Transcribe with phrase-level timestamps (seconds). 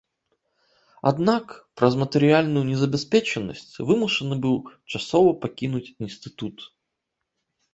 [1.09, 1.45] Аднак
[1.81, 4.57] праз матэрыяльную незабяспечанасць вымушаны быў
[4.95, 6.57] часова пакінуць інстытут.